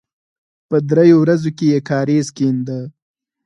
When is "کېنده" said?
2.37-2.79